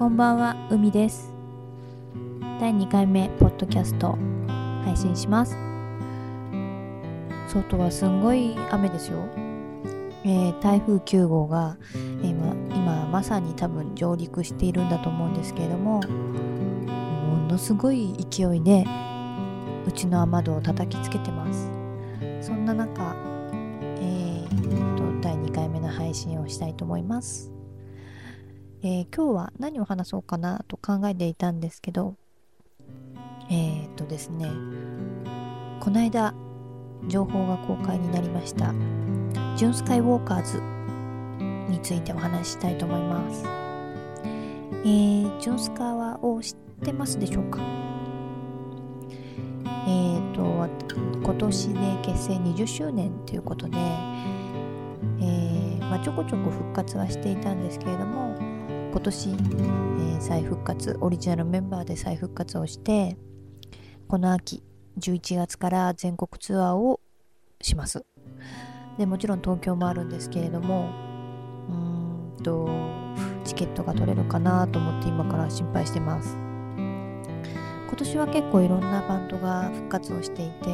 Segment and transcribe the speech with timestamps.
[0.00, 1.30] こんばんは、海です。
[2.58, 4.16] 第2回目、ポッドキャスト
[4.82, 5.54] 配信します。
[7.46, 9.28] 外はすんごい雨ですよ。
[10.24, 18.86] えー台風9号が、えーま今まさに多分上陸しているんだと思うんですけれども、ものすごい勢いで
[19.86, 21.70] うちの雨戸を叩きつけてます。
[22.40, 23.14] そんな中、
[24.00, 27.59] えーと第2回目の配信をしたいと思います。
[28.82, 32.16] えー今日は何を話そうかなと考えていたんですけど、
[33.50, 34.50] えーっとですね、
[35.80, 36.32] この間、
[37.06, 38.72] 情報が公開になりました、
[39.54, 40.62] ジュン・スカイウォーカーズ
[41.70, 43.44] についてお話ししたいと思います。
[43.44, 47.60] えー、ジュンスカはを知ってますでしょうか？
[49.86, 50.42] えっと、
[51.22, 58.48] 今年で結成20周年ということで、えーまあ、ちょこちょこ復活はしていたんですけれども、
[58.90, 63.16] 今年、えー再復活オリジナルメンバーで再復活をして
[64.06, 64.62] この秋
[64.98, 67.00] 11月から全国ツアーを
[67.62, 68.04] します。
[68.98, 70.90] でもちろん東京もあるんですけれども
[71.68, 72.68] うーんと
[73.44, 76.36] チケットが取れるかなと思って今から心配してます。
[76.36, 80.66] 今年は結構いろんなバンドが復活をしていて、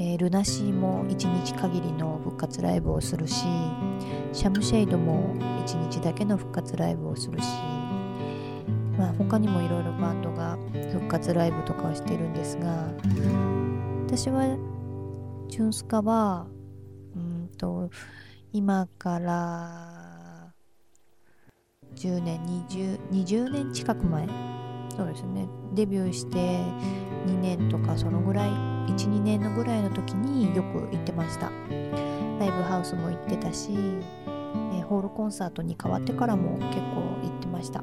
[0.00, 3.44] えールナシーも1日限りの復活ライブをするし
[4.32, 5.34] シャムシェイドも
[5.66, 7.46] 1日だけの復活ライブをするし、
[8.96, 10.56] まあ、他にもいろいろバンドが
[10.92, 12.92] 復活ライブとかをしてるんですが
[14.06, 14.56] 私は
[15.48, 16.46] ジュンスカは
[17.16, 17.90] うんと
[18.52, 20.54] 今から
[21.96, 24.28] 10年 20, 20年近く前。
[24.96, 25.48] そうですね。
[25.74, 26.36] デビューして
[27.26, 31.50] 2年とかそのぐらい12年のぐらいの時によく行ってました。
[32.38, 37.82] ライブハウスも行ってたし、えーホールコンサートに変わってからも結構行ってました。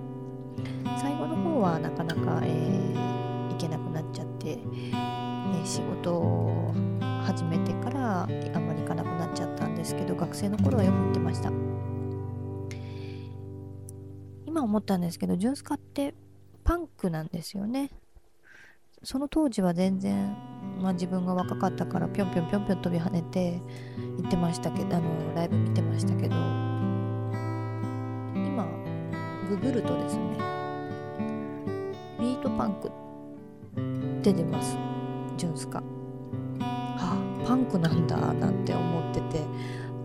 [0.99, 6.73] 最後の方はなかなか、えー行けなくなっちゃって、えー仕事を
[7.23, 8.29] 始めてからあん
[8.67, 11.51] まり行かなくなっちゃったんですけど学生の頃はよく行ってました。
[14.45, 16.13] 今思ったんですけどジュンスカって
[16.63, 17.91] パンクなんですよね。
[19.03, 20.35] その当時は全然、
[20.81, 23.61] まあ、自分が若かったからぴょんぴょんぴょんぴょん飛び跳ねて
[24.17, 26.35] 行ってましたけどあのライブ見てましたけど
[28.35, 28.67] 今
[29.49, 30.37] ググるとですね
[32.19, 34.77] ビートパンクって出ます。
[35.37, 35.83] ジュンスカ。
[36.59, 39.43] あパンクなんだなんて思ってて。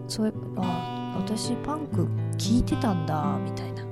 [0.08, 2.04] そういうあ私パンク
[2.36, 3.84] 聞いてたんだみたいな。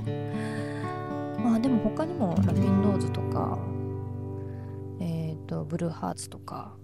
[1.38, 3.56] まあでも他にもラフィンノーズとか、
[5.48, 6.76] とブルーハーツとか。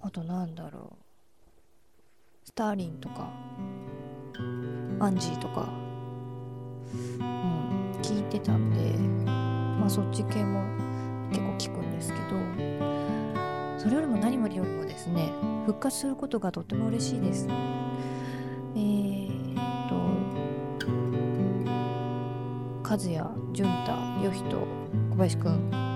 [0.00, 2.46] あとなんだろう。
[2.46, 3.30] スターリンとか。
[5.00, 5.68] アンジーとか。
[6.92, 8.92] うん聞いてたんで。
[9.80, 10.62] まあそっち系も
[11.30, 12.36] 結構聞くんですけど。
[13.78, 15.32] それよりも何よりもですね
[15.66, 17.48] 復活することがとっても嬉しいです。
[17.48, 19.96] えー、っと。
[22.88, 23.18] 和也
[23.52, 23.92] 潤太
[24.24, 24.58] よひと
[25.10, 25.95] 小林くん。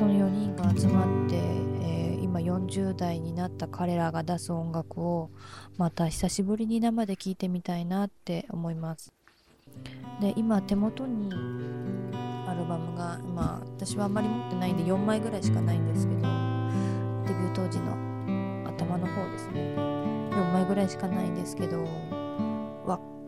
[0.00, 5.30] その4人が集まって、えー今40代になった彼らが出す音楽を
[5.76, 9.12] また久しぶりに生で聴いてみたいなって思います。
[10.20, 11.30] で今手元に
[12.48, 17.92] アルバムが今私はあんまり持ってないんで4枚ぐらいしかないんですけどデビュー当時の
[18.70, 19.74] 頭の方ですね。
[19.76, 21.84] 4枚ぐらいしかないんですけど
[22.86, 23.19] 若い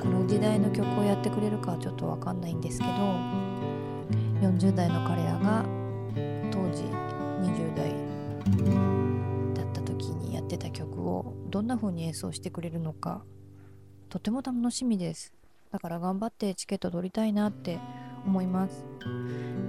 [0.00, 2.90] この時代の曲をやってくれるかはちょっとわかんないんですけど
[4.40, 5.64] 40代の彼らが
[6.50, 6.84] 当時
[7.42, 7.94] 20代
[9.54, 13.22] だった時にやってた曲をどんな風に演奏してくれるのか
[14.08, 15.32] とても楽しみです。
[15.70, 17.78] だから頑張ってチケット取りたいなって
[18.26, 18.84] 思います。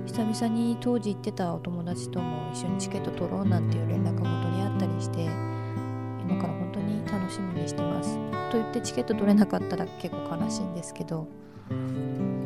[0.07, 8.20] 久々に当時行ってたお友達とも一緒にチケット取ろうなんていう連絡元にあったりして今から本当に楽しみにしてます。
[8.51, 11.25] と言ってチケット取れなかったら結構悲しいんですけど。
[11.69, 12.43] そん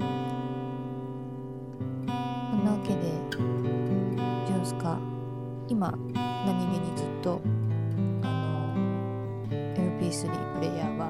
[2.63, 5.00] なわけでジュンスカ
[5.68, 7.42] 今何気にずっと
[8.22, 8.75] あの
[9.50, 11.10] MP3 プレイヤーは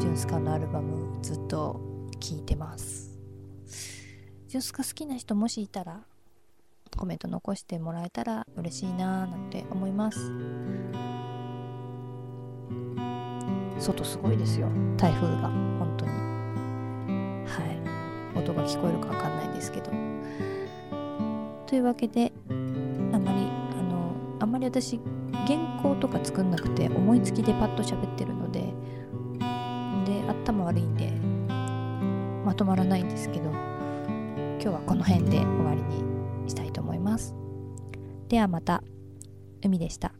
[0.00, 1.78] ジュンスカのアルバムずっと
[2.18, 3.18] 聴いてます。
[4.46, 6.00] ジュンスカ好きな人もしいたら
[6.96, 10.32] コメント残してもらえたら嬉しいなーなんて思います。
[13.78, 14.68] 外すごいですよ。
[14.96, 15.48] 台風が
[15.78, 16.10] 本当に。
[17.46, 17.62] は
[18.34, 18.38] い。
[18.38, 19.90] 音が聞こえるかわかんないんですけど。
[21.66, 23.46] というわけであまり
[23.78, 24.98] あのあまり私
[25.46, 28.60] 原稿とか作んなくて思いつきでパッと喋ってるので
[30.06, 31.12] で頭悪いんで
[32.44, 37.34] まとまらないんですけど今日はこの辺で終わりにしたいと思います。
[38.28, 38.82] ではまた。
[39.62, 40.17] 海でした。